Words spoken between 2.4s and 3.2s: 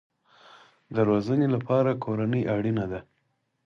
اړین ده